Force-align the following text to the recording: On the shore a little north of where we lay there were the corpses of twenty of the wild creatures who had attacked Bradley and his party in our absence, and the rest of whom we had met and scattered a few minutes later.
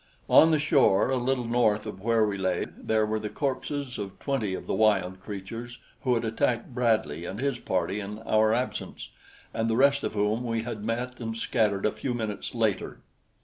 On 0.31 0.49
the 0.49 0.57
shore 0.57 1.11
a 1.11 1.17
little 1.17 1.45
north 1.45 1.85
of 1.85 2.01
where 2.01 2.25
we 2.25 2.35
lay 2.35 2.65
there 2.75 3.05
were 3.05 3.19
the 3.19 3.29
corpses 3.29 3.99
of 3.99 4.17
twenty 4.17 4.55
of 4.55 4.65
the 4.65 4.73
wild 4.73 5.19
creatures 5.19 5.77
who 6.01 6.15
had 6.15 6.25
attacked 6.25 6.73
Bradley 6.73 7.23
and 7.25 7.39
his 7.39 7.59
party 7.59 7.99
in 7.99 8.17
our 8.23 8.51
absence, 8.51 9.09
and 9.53 9.69
the 9.69 9.75
rest 9.77 10.03
of 10.03 10.15
whom 10.15 10.43
we 10.43 10.63
had 10.63 10.83
met 10.83 11.19
and 11.19 11.37
scattered 11.37 11.85
a 11.85 11.91
few 11.91 12.15
minutes 12.15 12.55
later. 12.55 13.01